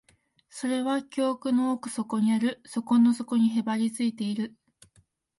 [0.49, 4.55] それは記憶の奥底にある、底の底にへばりついている